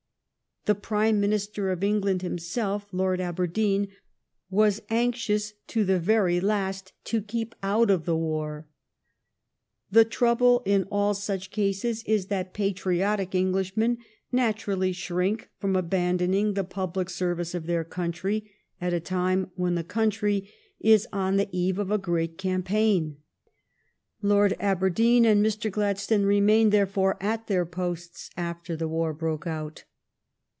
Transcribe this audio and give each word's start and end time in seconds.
The 0.65 0.75
Prime 0.75 1.19
Minister 1.19 1.71
of 1.71 1.83
England 1.83 2.21
himself, 2.21 2.85
Lord 2.91 3.19
Aberdeen, 3.19 3.87
was 4.51 4.79
anxious 4.91 5.53
to 5.65 5.83
the 5.83 5.97
very 5.99 6.39
last 6.39 6.93
to 7.05 7.19
keep 7.23 7.55
out 7.63 7.89
of 7.89 8.05
the 8.05 8.15
war. 8.15 8.67
The 9.89 10.05
trouble 10.05 10.61
in 10.63 10.83
all 10.91 11.15
such 11.15 11.49
cases 11.49 12.03
is 12.03 12.27
that 12.27 12.53
patriotic 12.53 13.33
Englishmen 13.33 13.97
naturally 14.31 14.91
shrink 14.91 15.49
from 15.57 15.75
abandoning 15.75 16.53
the 16.53 16.63
public 16.63 17.09
service 17.09 17.55
of 17.55 17.65
their 17.65 17.83
country 17.83 18.51
at 18.79 18.93
a 18.93 18.99
time 18.99 19.49
when 19.55 19.73
the 19.73 19.83
country 19.83 20.47
is 20.79 21.07
on 21.11 21.37
the 21.37 21.45
THE 21.45 21.49
CRIMEAN 21.49 21.75
WAR 21.75 21.75
183 21.79 21.79
eve 21.79 21.79
of 21.79 21.91
a 21.91 22.03
great 22.03 22.37
campaign. 22.37 23.17
Lord 24.21 24.55
Aberdeen 24.59 25.25
and 25.25 25.43
Mr. 25.43 25.71
Gladstone 25.71 26.21
remained, 26.25 26.71
therefore, 26.71 27.17
at 27.19 27.47
their 27.47 27.65
posts 27.65 28.29
after 28.37 28.75
the 28.75 28.87
war 28.87 29.11
broke 29.11 29.47
out. 29.47 29.85